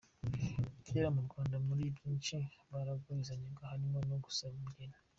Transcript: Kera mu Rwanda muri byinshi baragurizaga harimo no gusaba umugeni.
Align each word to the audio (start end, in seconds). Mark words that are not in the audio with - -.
Kera 0.85 1.07
mu 1.15 1.21
Rwanda 1.27 1.55
muri 1.67 1.83
byinshi 1.95 2.35
baragurizaga 2.71 3.63
harimo 3.71 3.99
no 4.09 4.17
gusaba 4.25 4.53
umugeni. 4.57 4.97